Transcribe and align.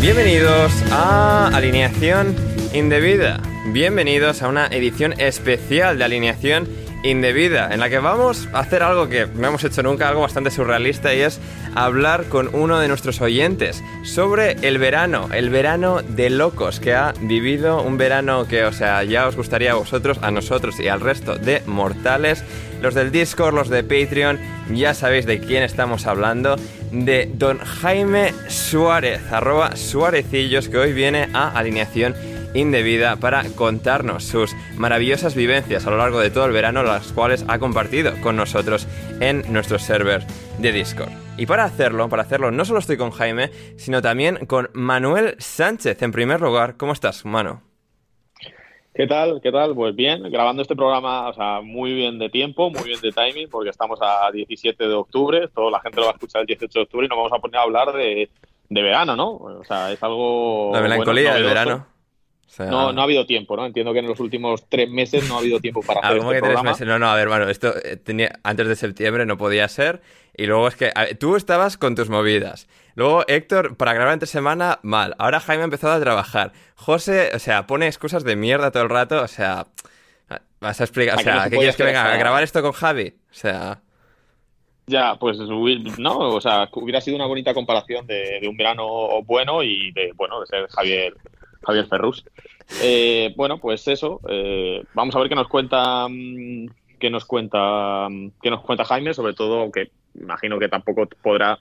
Bienvenidos 0.00 0.72
a 0.92 1.48
Alineación 1.48 2.36
Indebida. 2.72 3.40
Bienvenidos 3.72 4.42
a 4.42 4.48
una 4.48 4.68
edición 4.68 5.12
especial 5.18 5.98
de 5.98 6.04
Alineación 6.04 6.68
Indebida, 7.02 7.74
en 7.74 7.80
la 7.80 7.90
que 7.90 7.98
vamos 7.98 8.48
a 8.52 8.60
hacer 8.60 8.84
algo 8.84 9.08
que 9.08 9.26
no 9.26 9.48
hemos 9.48 9.64
hecho 9.64 9.82
nunca, 9.82 10.08
algo 10.08 10.20
bastante 10.20 10.52
surrealista, 10.52 11.12
y 11.14 11.22
es 11.22 11.40
hablar 11.74 12.26
con 12.26 12.54
uno 12.54 12.78
de 12.78 12.86
nuestros 12.86 13.20
oyentes 13.20 13.82
sobre 14.04 14.52
el 14.62 14.78
verano, 14.78 15.28
el 15.32 15.50
verano 15.50 16.00
de 16.02 16.30
locos 16.30 16.78
que 16.78 16.94
ha 16.94 17.12
vivido, 17.20 17.82
un 17.82 17.98
verano 17.98 18.46
que, 18.46 18.64
o 18.64 18.72
sea, 18.72 19.02
ya 19.02 19.26
os 19.26 19.34
gustaría 19.34 19.72
a 19.72 19.74
vosotros, 19.74 20.18
a 20.22 20.30
nosotros 20.30 20.78
y 20.78 20.86
al 20.86 21.00
resto 21.00 21.36
de 21.36 21.60
mortales, 21.66 22.44
los 22.80 22.94
del 22.94 23.10
Discord, 23.10 23.54
los 23.54 23.68
de 23.68 23.82
Patreon, 23.82 24.38
ya 24.72 24.94
sabéis 24.94 25.26
de 25.26 25.40
quién 25.40 25.64
estamos 25.64 26.06
hablando, 26.06 26.56
de 26.90 27.30
don 27.34 27.58
Jaime 27.58 28.32
Suárez, 28.48 29.20
arroba 29.32 29.76
Suárezillos, 29.76 30.68
que 30.68 30.78
hoy 30.78 30.92
viene 30.92 31.28
a 31.32 31.50
alineación 31.50 32.14
indebida 32.54 33.16
para 33.16 33.44
contarnos 33.50 34.24
sus 34.24 34.54
maravillosas 34.76 35.34
vivencias 35.34 35.86
a 35.86 35.90
lo 35.90 35.98
largo 35.98 36.20
de 36.20 36.30
todo 36.30 36.46
el 36.46 36.52
verano, 36.52 36.82
las 36.82 37.12
cuales 37.12 37.44
ha 37.48 37.58
compartido 37.58 38.12
con 38.20 38.36
nosotros 38.36 38.86
en 39.20 39.44
nuestro 39.52 39.78
server 39.78 40.26
de 40.58 40.72
Discord. 40.72 41.10
Y 41.36 41.46
para 41.46 41.64
hacerlo, 41.64 42.08
para 42.08 42.22
hacerlo, 42.22 42.50
no 42.50 42.64
solo 42.64 42.80
estoy 42.80 42.96
con 42.96 43.10
Jaime, 43.10 43.50
sino 43.76 44.02
también 44.02 44.46
con 44.46 44.70
Manuel 44.72 45.36
Sánchez. 45.38 46.02
En 46.02 46.12
primer 46.12 46.40
lugar, 46.40 46.76
¿cómo 46.76 46.92
estás, 46.92 47.24
Mano? 47.24 47.67
¿Qué 48.94 49.06
tal? 49.06 49.40
¿Qué 49.40 49.52
tal? 49.52 49.74
Pues 49.74 49.94
bien, 49.94 50.22
grabando 50.30 50.62
este 50.62 50.74
programa, 50.74 51.28
o 51.28 51.32
sea, 51.32 51.60
muy 51.60 51.92
bien 51.92 52.18
de 52.18 52.30
tiempo, 52.30 52.70
muy 52.70 52.82
bien 52.84 53.00
de 53.00 53.12
timing, 53.12 53.48
porque 53.48 53.70
estamos 53.70 53.98
a 54.02 54.30
17 54.32 54.88
de 54.88 54.94
octubre, 54.94 55.48
toda 55.54 55.70
la 55.70 55.80
gente 55.80 56.00
lo 56.00 56.06
va 56.06 56.12
a 56.12 56.14
escuchar 56.14 56.40
el 56.40 56.46
18 56.46 56.78
de 56.78 56.82
octubre 56.82 57.06
y 57.06 57.08
nos 57.08 57.18
vamos 57.18 57.32
a 57.32 57.38
poner 57.38 57.58
a 57.58 57.62
hablar 57.62 57.92
de, 57.92 58.28
de 58.68 58.82
verano, 58.82 59.14
¿no? 59.14 59.30
O 59.30 59.64
sea, 59.64 59.92
es 59.92 60.02
algo... 60.02 60.70
La 60.72 60.80
melancolía 60.80 61.30
bueno, 61.30 61.36
del 61.36 61.44
verano. 61.44 61.86
O 62.48 62.50
sea, 62.50 62.66
No, 62.66 62.92
no 62.92 63.00
ha 63.02 63.04
habido 63.04 63.26
tiempo, 63.26 63.56
¿no? 63.56 63.66
Entiendo 63.66 63.92
que 63.92 64.00
en 64.00 64.06
los 64.08 64.20
últimos 64.20 64.68
tres 64.68 64.90
meses 64.90 65.24
no 65.24 65.36
ha 65.36 65.38
habido 65.38 65.60
tiempo 65.60 65.82
para 65.84 66.00
hacer 66.02 66.18
¿cómo 66.18 66.32
este 66.32 66.34
que 66.34 66.42
tres 66.42 66.62
meses? 66.62 66.86
No, 66.86 66.98
no, 66.98 67.10
a 67.10 67.14
ver, 67.16 67.28
bueno, 67.28 67.48
esto 67.48 67.74
eh, 67.84 67.96
tenía, 67.96 68.40
antes 68.42 68.66
de 68.68 68.76
septiembre 68.76 69.26
no 69.26 69.38
podía 69.38 69.68
ser. 69.68 70.02
Y 70.36 70.46
luego 70.46 70.68
es 70.68 70.76
que 70.76 70.92
ver, 70.96 71.16
tú 71.18 71.36
estabas 71.36 71.76
con 71.76 71.94
tus 71.94 72.08
movidas. 72.10 72.68
Luego 72.94 73.24
Héctor, 73.28 73.76
para 73.76 73.92
grabar 73.94 74.14
entre 74.14 74.26
semana, 74.26 74.80
mal. 74.82 75.14
Ahora 75.18 75.40
Jaime 75.40 75.62
ha 75.62 75.64
empezado 75.64 75.94
a 75.94 76.00
trabajar. 76.00 76.52
José, 76.74 77.30
o 77.34 77.38
sea, 77.38 77.66
pone 77.66 77.86
excusas 77.86 78.24
de 78.24 78.36
mierda 78.36 78.70
todo 78.70 78.82
el 78.84 78.90
rato. 78.90 79.22
O 79.22 79.28
sea, 79.28 79.66
vas 80.60 80.80
a 80.80 80.84
explicar. 80.84 81.18
O 81.18 81.22
no 81.22 81.22
sea, 81.22 81.44
se 81.44 81.50
¿qué 81.50 81.58
quieres 81.58 81.76
que 81.76 81.84
venga 81.84 82.12
a 82.12 82.16
grabar 82.16 82.42
esto 82.42 82.62
con 82.62 82.72
Javi? 82.72 83.14
O 83.30 83.34
sea, 83.34 83.82
Ya, 84.86 85.16
pues 85.16 85.38
no, 85.38 86.18
o 86.18 86.40
sea, 86.40 86.68
hubiera 86.72 87.00
sido 87.00 87.16
una 87.16 87.26
bonita 87.26 87.52
comparación 87.54 88.06
de, 88.06 88.38
de 88.40 88.48
un 88.48 88.56
verano 88.56 89.22
bueno 89.24 89.62
y 89.62 89.92
de, 89.92 90.12
bueno, 90.14 90.40
de 90.40 90.46
ser 90.46 90.66
Javier, 90.68 91.14
Javier 91.64 91.86
Ferrus. 91.86 92.24
Eh, 92.82 93.32
bueno, 93.36 93.58
pues 93.58 93.86
eso, 93.88 94.20
eh, 94.28 94.84
vamos 94.94 95.14
a 95.14 95.18
ver 95.20 95.28
qué 95.28 95.34
nos 95.34 95.48
cuenta, 95.48 96.06
mm, 96.08 96.66
qué 96.98 97.10
nos 97.10 97.24
cuenta, 97.24 98.08
mm, 98.08 98.32
qué 98.42 98.50
nos 98.50 98.60
cuenta 98.62 98.84
Jaime, 98.84 99.14
sobre 99.14 99.34
todo 99.34 99.70
que 99.72 99.90
imagino 100.20 100.58
que 100.58 100.68
tampoco 100.68 101.06
podrá 101.22 101.58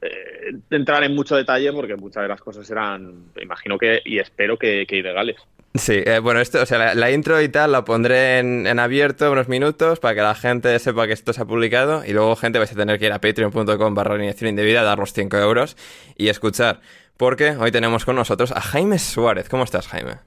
eh, 0.00 0.54
entrar 0.70 1.02
en 1.02 1.14
mucho 1.14 1.34
detalle 1.36 1.72
porque 1.72 1.96
muchas 1.96 2.22
de 2.22 2.28
las 2.28 2.40
cosas 2.40 2.68
eran, 2.70 3.32
imagino 3.40 3.76
que 3.76 4.00
y 4.04 4.18
espero 4.18 4.56
que, 4.56 4.86
que 4.86 4.96
ilegales. 4.96 5.36
sí, 5.74 6.00
eh, 6.04 6.20
bueno, 6.20 6.40
esto, 6.40 6.62
o 6.62 6.66
sea, 6.66 6.94
la, 6.94 7.10
intro 7.10 7.42
y 7.42 7.48
tal 7.48 7.72
la 7.72 7.84
pondré 7.84 8.38
en, 8.38 8.66
en 8.66 8.78
abierto 8.78 9.30
unos 9.32 9.48
minutos 9.48 9.98
para 9.98 10.14
que 10.14 10.20
la 10.20 10.34
gente 10.36 10.78
sepa 10.78 11.08
que 11.08 11.14
esto 11.14 11.32
se 11.32 11.42
ha 11.42 11.46
publicado. 11.46 12.04
Y 12.04 12.12
luego, 12.12 12.36
gente, 12.36 12.58
vais 12.58 12.70
a 12.70 12.76
tener 12.76 12.98
que 12.98 13.06
ir 13.06 13.12
a 13.12 13.20
patreon.com 13.20 13.94
barra 13.94 14.14
alineación 14.14 14.50
indebida, 14.50 14.82
dar 14.84 14.98
los 14.98 15.12
5 15.12 15.36
euros 15.36 15.76
y 16.16 16.28
escuchar. 16.28 16.80
Porque 17.18 17.50
hoy 17.50 17.72
tenemos 17.72 18.04
con 18.04 18.14
nosotros 18.14 18.52
a 18.52 18.60
Jaime 18.60 18.96
Suárez. 19.00 19.48
¿Cómo 19.48 19.64
estás, 19.64 19.88
Jaime? 19.88 20.18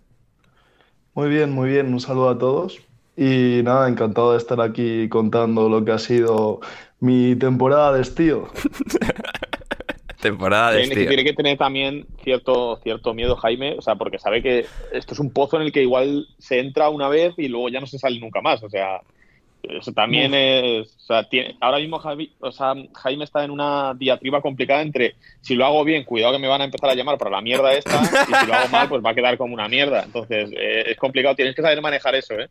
Muy 1.13 1.29
bien, 1.29 1.49
muy 1.49 1.69
bien. 1.69 1.87
Un 1.93 2.01
saludo 2.01 2.29
a 2.29 2.37
todos. 2.37 2.79
Y 3.15 3.61
nada, 3.63 3.87
encantado 3.87 4.33
de 4.33 4.37
estar 4.37 4.59
aquí 4.59 5.07
contando 5.07 5.69
lo 5.69 5.85
que 5.85 5.93
ha 5.93 5.97
sido 5.97 6.59
mi 6.99 7.37
temporada 7.37 7.93
de 7.93 8.01
estío. 8.01 8.49
Temporada 10.21 10.71
de 10.71 10.79
Tiene, 10.79 10.93
estío. 10.93 11.07
tiene 11.07 11.23
que 11.23 11.33
tener 11.33 11.57
también 11.57 12.05
cierto, 12.23 12.77
cierto 12.83 13.13
miedo 13.13 13.37
Jaime, 13.37 13.75
o 13.79 13.81
sea, 13.81 13.95
porque 13.95 14.19
sabe 14.19 14.43
que 14.43 14.67
esto 14.91 15.13
es 15.13 15.19
un 15.19 15.31
pozo 15.31 15.55
en 15.55 15.63
el 15.63 15.71
que 15.71 15.81
igual 15.81 16.27
se 16.37 16.59
entra 16.59 16.89
una 16.89 17.07
vez 17.07 17.33
y 17.37 17.47
luego 17.47 17.69
ya 17.69 17.79
no 17.79 17.87
se 17.87 17.97
sale 17.97 18.19
nunca 18.19 18.41
más. 18.41 18.61
O 18.63 18.69
sea, 18.69 18.99
eso 19.63 19.91
también 19.91 20.33
es. 20.33 20.95
O 20.97 20.99
sea, 20.99 21.27
tiene- 21.29 21.55
ahora 21.59 21.77
mismo 21.79 21.99
Javi- 21.99 22.31
o 22.39 22.51
sea, 22.51 22.73
Jaime 22.95 23.23
está 23.25 23.43
en 23.43 23.51
una 23.51 23.93
diatriba 23.95 24.41
complicada 24.41 24.81
entre 24.81 25.15
si 25.41 25.55
lo 25.55 25.65
hago 25.65 25.83
bien, 25.83 26.03
cuidado 26.03 26.33
que 26.33 26.39
me 26.39 26.47
van 26.47 26.61
a 26.61 26.65
empezar 26.65 26.89
a 26.89 26.95
llamar 26.95 27.17
para 27.17 27.31
la 27.31 27.41
mierda 27.41 27.73
esta, 27.73 28.01
y 28.01 28.33
si 28.33 28.47
lo 28.47 28.53
hago 28.53 28.69
mal, 28.69 28.87
pues 28.89 29.03
va 29.03 29.11
a 29.11 29.15
quedar 29.15 29.37
como 29.37 29.53
una 29.53 29.67
mierda. 29.67 30.03
Entonces, 30.03 30.49
eh, 30.55 30.83
es 30.87 30.97
complicado, 30.97 31.35
tienes 31.35 31.55
que 31.55 31.61
saber 31.61 31.81
manejar 31.81 32.15
eso, 32.15 32.33
¿eh? 32.39 32.49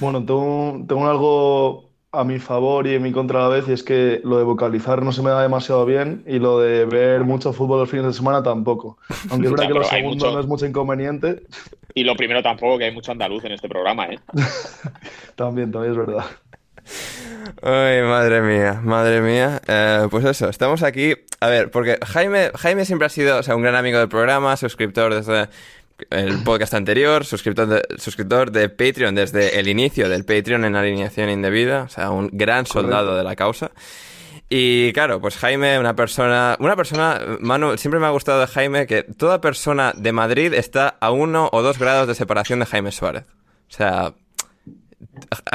Bueno, 0.00 0.24
tengo, 0.24 0.84
tengo 0.88 1.08
algo 1.08 1.89
a 2.12 2.24
mi 2.24 2.38
favor 2.40 2.86
y 2.86 2.94
en 2.94 3.02
mi 3.02 3.12
contra 3.12 3.38
a 3.38 3.42
la 3.48 3.48
vez, 3.54 3.68
y 3.68 3.72
es 3.72 3.82
que 3.84 4.20
lo 4.24 4.38
de 4.38 4.44
vocalizar 4.44 5.02
no 5.02 5.12
se 5.12 5.22
me 5.22 5.30
da 5.30 5.42
demasiado 5.42 5.84
bien 5.86 6.24
y 6.26 6.38
lo 6.40 6.58
de 6.60 6.84
ver 6.84 7.22
mucho 7.24 7.52
fútbol 7.52 7.78
los 7.80 7.90
fines 7.90 8.06
de 8.06 8.12
semana 8.12 8.42
tampoco. 8.42 8.98
Aunque 9.30 9.46
es 9.46 9.52
verdad 9.52 9.68
que 9.68 9.74
lo 9.74 9.84
segundo 9.84 10.24
mucho- 10.26 10.34
no 10.34 10.40
es 10.40 10.46
mucho 10.46 10.66
inconveniente, 10.66 11.42
Y 11.94 12.04
lo 12.04 12.16
primero 12.16 12.42
tampoco, 12.42 12.78
que 12.78 12.84
hay 12.86 12.92
mucho 12.92 13.12
andaluz 13.12 13.44
en 13.44 13.52
este 13.52 13.68
programa, 13.68 14.06
¿eh? 14.06 14.18
también, 15.36 15.70
también 15.70 15.92
es 15.92 15.98
verdad. 15.98 16.24
Ay, 17.62 18.02
madre 18.02 18.40
mía, 18.42 18.80
madre 18.82 19.20
mía. 19.20 19.60
Eh, 19.66 20.06
pues 20.10 20.24
eso, 20.24 20.48
estamos 20.48 20.82
aquí. 20.82 21.14
A 21.40 21.48
ver, 21.48 21.70
porque 21.70 21.98
Jaime, 22.06 22.50
Jaime 22.56 22.84
siempre 22.84 23.06
ha 23.06 23.08
sido 23.08 23.38
o 23.38 23.42
sea, 23.42 23.54
un 23.56 23.62
gran 23.62 23.74
amigo 23.76 23.98
del 23.98 24.08
programa, 24.08 24.56
suscriptor 24.56 25.14
desde 25.14 25.48
el 26.10 26.42
podcast 26.42 26.74
anterior, 26.74 27.24
suscriptor 27.24 27.66
de, 27.66 27.82
suscriptor 27.98 28.50
de 28.50 28.68
Patreon 28.68 29.14
desde 29.14 29.58
el 29.58 29.68
inicio 29.68 30.08
del 30.08 30.24
Patreon 30.24 30.64
en 30.64 30.76
alineación 30.76 31.30
indebida, 31.30 31.82
o 31.82 31.88
sea, 31.88 32.10
un 32.10 32.30
gran 32.32 32.66
soldado 32.66 33.16
de 33.16 33.24
la 33.24 33.36
causa. 33.36 33.70
Y 34.48 34.92
claro, 34.92 35.20
pues 35.20 35.36
Jaime, 35.36 35.78
una 35.78 35.94
persona, 35.94 36.56
una 36.58 36.74
persona, 36.74 37.20
Manu, 37.38 37.78
siempre 37.78 38.00
me 38.00 38.06
ha 38.06 38.10
gustado 38.10 38.40
de 38.40 38.48
Jaime 38.48 38.88
que 38.88 39.04
toda 39.04 39.40
persona 39.40 39.92
de 39.96 40.10
Madrid 40.10 40.52
está 40.54 40.96
a 41.00 41.12
uno 41.12 41.48
o 41.52 41.62
dos 41.62 41.78
grados 41.78 42.08
de 42.08 42.16
separación 42.16 42.58
de 42.58 42.66
Jaime 42.66 42.90
Suárez. 42.90 43.26
O 43.68 43.72
sea, 43.72 44.14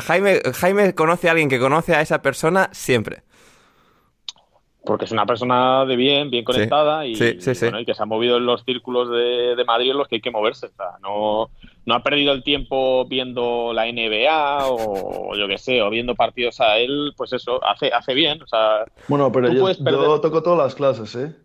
Jaime, 0.05 0.41
Jaime 0.53 0.95
conoce 0.95 1.27
a 1.27 1.31
alguien 1.31 1.49
que 1.49 1.59
conoce 1.59 1.93
a 1.93 1.99
esa 1.99 2.21
persona 2.21 2.69
siempre. 2.71 3.23
Porque 4.85 5.05
es 5.05 5.11
una 5.11 5.25
persona 5.25 5.83
de 5.85 5.95
bien, 5.95 6.29
bien 6.29 6.43
conectada 6.43 7.05
y, 7.07 7.15
sí, 7.15 7.41
sí, 7.41 7.55
sí. 7.55 7.65
bueno, 7.65 7.79
y 7.79 7.85
que 7.85 7.93
se 7.95 8.03
ha 8.03 8.05
movido 8.05 8.37
en 8.37 8.45
los 8.45 8.63
círculos 8.63 9.09
de, 9.09 9.55
de 9.55 9.65
Madrid 9.65 9.91
en 9.91 9.97
los 9.97 10.07
que 10.07 10.15
hay 10.15 10.21
que 10.21 10.29
moverse. 10.31 10.67
O 10.67 10.73
sea, 10.75 10.91
no, 11.01 11.49
no 11.85 11.93
ha 11.95 12.03
perdido 12.03 12.31
el 12.33 12.43
tiempo 12.43 13.05
viendo 13.05 13.73
la 13.73 13.85
NBA 13.91 14.67
o 14.67 15.35
yo 15.35 15.47
qué 15.47 15.57
sé, 15.57 15.81
o 15.81 15.89
viendo 15.89 16.13
partidos 16.15 16.61
a 16.61 16.77
él, 16.77 17.13
pues 17.17 17.33
eso, 17.33 17.59
hace, 17.65 17.87
hace 17.91 18.13
bien. 18.13 18.41
O 18.43 18.47
sea, 18.47 18.85
Bueno, 19.07 19.31
pero 19.31 19.51
yo, 19.51 19.59
puedes 19.61 19.79
perder- 19.79 20.03
yo 20.05 20.21
toco 20.21 20.43
todas 20.43 20.59
las 20.59 20.75
clases, 20.75 21.15
¿eh? 21.15 21.35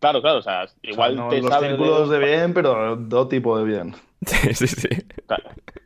Claro, 0.00 0.20
claro, 0.20 0.38
o 0.38 0.42
sea, 0.42 0.66
igual 0.82 1.12
O 1.12 1.14
sea, 1.14 1.24
no 1.24 1.28
te 1.30 1.40
los 1.40 1.50
sabes 1.50 1.70
círculos 1.70 2.10
de 2.10 2.18
bien, 2.18 2.54
pero 2.54 2.98
todo 3.08 3.28
tipo 3.28 3.58
de 3.58 3.64
bien. 3.64 3.94
Sí, 4.26 4.52
sí, 4.52 4.66
sí. 4.66 4.88
Claro. 5.28 5.44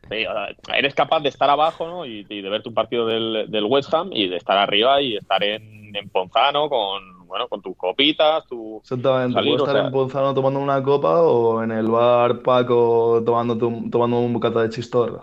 Sí, 0.09 0.25
o 0.25 0.33
sea, 0.33 0.77
eres 0.77 0.95
capaz 0.95 1.19
de 1.21 1.29
estar 1.29 1.49
abajo 1.51 1.87
¿no? 1.87 2.05
y, 2.05 2.25
y 2.27 2.41
de 2.41 2.49
ver 2.49 2.63
tu 2.63 2.73
partido 2.73 3.05
del, 3.05 3.45
del 3.49 3.63
West 3.65 3.93
Ham 3.93 4.09
y 4.11 4.27
de 4.27 4.37
estar 4.37 4.57
arriba 4.57 5.01
y 5.01 5.15
estar 5.17 5.43
en, 5.43 5.82
en 5.95 6.09
Ponzano 6.09 6.69
con 6.69 7.27
bueno 7.27 7.47
con 7.47 7.61
tus 7.61 7.75
copitas, 7.77 8.45
tu 8.47 8.77
Exactamente. 8.83 9.33
Salir, 9.33 9.51
Puedes 9.55 9.61
o 9.61 9.65
estar 9.65 9.75
sea- 9.77 9.85
en 9.87 9.91
Ponzano 9.91 10.33
tomando 10.33 10.59
una 10.59 10.81
copa 10.83 11.21
o 11.21 11.61
en 11.63 11.71
el 11.71 11.87
bar 11.87 12.39
Paco 12.41 13.21
tomando, 13.25 13.57
tu- 13.57 13.89
tomando 13.89 14.19
un 14.19 14.33
bocata 14.33 14.61
de 14.61 14.69
chistorra. 14.69 15.21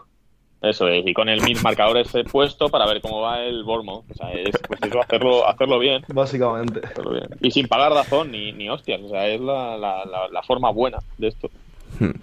eso 0.63 0.89
es, 0.89 1.07
y 1.07 1.15
con 1.15 1.29
el 1.29 1.41
mil 1.43 1.57
marcadores 1.63 2.15
eh, 2.15 2.25
puesto 2.25 2.69
para 2.69 2.87
ver 2.87 3.01
cómo 3.01 3.21
va 3.23 3.41
el 3.43 3.63
Bournemouth. 3.65 4.05
O 4.11 4.15
sea, 4.15 4.31
es 4.33 4.51
pues 4.67 4.81
eso, 4.83 5.01
hacerlo, 5.01 5.47
hacerlo 5.47 5.79
bien. 5.79 6.03
Básicamente. 6.09 6.81
hacerlo 6.85 7.13
bien. 7.13 7.29
Y 7.41 7.51
sin 7.51 7.67
pagar 7.69 7.93
razón 7.93 8.31
ni, 8.31 8.53
ni 8.53 8.69
hostias. 8.69 9.01
O 9.03 9.09
sea, 9.09 9.27
es 9.29 9.41
la, 9.41 9.79
la, 9.79 10.05
la, 10.05 10.29
la 10.29 10.43
forma 10.43 10.71
buena 10.71 10.99
de 11.17 11.29
esto. 11.29 11.49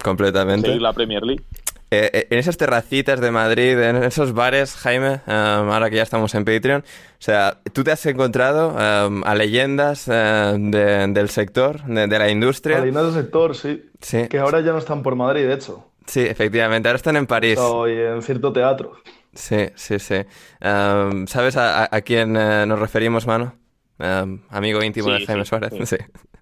Completamente. 0.03 0.67
Seguir 0.67 0.81
la 0.81 0.93
Premier 0.93 1.23
League. 1.23 1.43
Eh, 1.89 2.09
eh, 2.13 2.27
en 2.31 2.39
esas 2.39 2.57
terracitas 2.57 3.21
de 3.21 3.31
Madrid, 3.31 3.79
en 3.81 4.03
esos 4.03 4.33
bares, 4.33 4.75
Jaime, 4.75 5.21
um, 5.25 5.31
ahora 5.71 5.89
que 5.89 5.95
ya 5.95 6.03
estamos 6.03 6.35
en 6.35 6.43
Patreon, 6.43 6.81
o 6.81 7.15
sea, 7.17 7.59
tú 7.71 7.83
te 7.85 7.91
has 7.91 8.05
encontrado 8.05 8.71
um, 9.07 9.23
a 9.23 9.35
leyendas 9.35 10.07
eh, 10.11 10.55
de- 10.59 11.07
del 11.07 11.29
sector, 11.29 11.81
de, 11.85 12.07
de 12.07 12.19
la 12.19 12.29
industria. 12.29 12.79
Alineas 12.79 13.05
del 13.05 13.23
sector, 13.23 13.55
sí. 13.55 13.89
Sí, 14.01 14.27
Que 14.27 14.37
ahora 14.39 14.59
ya 14.59 14.73
no 14.73 14.79
están 14.79 15.01
por 15.01 15.15
Madrid, 15.15 15.47
de 15.47 15.53
hecho. 15.53 15.91
sí, 16.05 16.19
efectivamente, 16.21 16.89
ahora 16.89 16.97
están 16.97 17.15
en 17.15 17.25
París. 17.25 17.57
Hoy 17.57 17.93
en 17.93 18.21
cierto 18.21 18.51
teatro. 18.51 18.91
Sí, 19.33 19.69
sí, 19.75 19.97
sí. 19.99 20.15
Um, 20.61 21.25
¿Sabes 21.27 21.55
a, 21.55 21.83
a- 21.83 21.89
a 21.89 22.01
quién 22.01 22.35
eh, 22.35 22.65
nos 22.67 22.79
referimos, 22.79 23.25
mano? 23.27 23.55
Um, 23.99 24.41
amigo 24.49 24.83
íntimo 24.83 25.07
Sí, 25.07 25.19
de 25.21 25.25
Jaime 25.25 25.45
sí, 25.45 25.49
Suárez. 25.49 25.73
sí. 25.89 25.95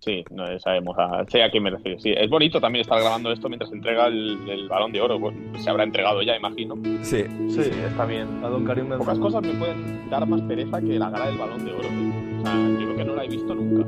Sí. 0.00 0.08
Sí, 0.08 0.24
no, 0.30 0.46
sabemos 0.60 0.96
a, 0.98 1.24
sé 1.28 1.42
a 1.42 1.50
quién 1.50 1.62
me 1.64 1.70
refiero. 1.70 1.98
Sí, 2.00 2.14
es 2.16 2.30
bonito 2.30 2.60
también 2.60 2.82
estar 2.82 2.98
grabando 3.00 3.32
esto 3.32 3.48
mientras 3.48 3.68
se 3.70 3.76
entrega 3.76 4.06
el, 4.06 4.38
el 4.48 4.68
balón 4.68 4.92
de 4.92 5.00
oro. 5.00 5.20
Pues, 5.20 5.34
se 5.62 5.68
habrá 5.68 5.84
entregado 5.84 6.22
ya, 6.22 6.36
imagino. 6.36 6.76
Sí. 7.02 7.24
Sí, 7.48 7.60
está 7.60 8.06
bien. 8.06 8.42
a 8.42 8.48
don 8.48 8.64
Karim 8.64 8.88
Benzema. 8.88 9.04
Pocas 9.04 9.18
cosas 9.18 9.42
me 9.42 9.54
pueden 9.58 10.08
dar 10.08 10.26
más 10.26 10.40
pereza 10.42 10.80
que 10.80 10.98
la 10.98 11.10
gala 11.10 11.26
del 11.26 11.38
balón 11.38 11.64
de 11.64 11.72
oro. 11.72 11.88
tío. 11.88 12.40
O 12.40 12.42
sea, 12.42 12.54
yo 12.54 12.84
creo 12.86 12.96
que 12.96 13.04
no 13.04 13.14
la 13.16 13.24
he 13.24 13.28
visto 13.28 13.54
nunca. 13.54 13.86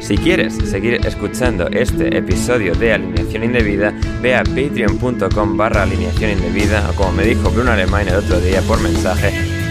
Si 0.00 0.18
quieres 0.18 0.54
seguir 0.68 1.00
escuchando 1.06 1.66
este 1.68 2.18
episodio 2.18 2.74
de 2.74 2.92
Alineación 2.92 3.42
Indebida, 3.42 3.94
ve 4.20 4.36
a 4.36 4.44
patreon.com 4.44 5.56
barra 5.56 5.84
alineación 5.84 6.32
indebida 6.32 6.90
o 6.90 6.94
como 6.94 7.12
me 7.12 7.24
dijo 7.24 7.50
Bruno 7.50 7.70
Alemán 7.70 8.06
el 8.08 8.16
otro 8.16 8.38
día 8.38 8.60
por 8.68 8.82
mensaje, 8.82 9.32